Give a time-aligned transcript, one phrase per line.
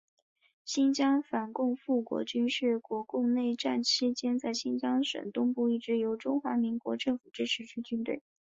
[0.65, 8.23] 新疆反共复国军是国共内战期间在新疆省东部一支由中华民国政府支持之军队。